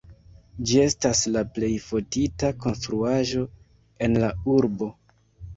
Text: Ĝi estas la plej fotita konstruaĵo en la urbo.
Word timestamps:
Ĝi 0.69 0.79
estas 0.83 1.19
la 1.35 1.43
plej 1.57 1.69
fotita 1.89 2.51
konstruaĵo 2.65 3.47
en 4.09 4.19
la 4.25 4.31
urbo. 4.57 4.91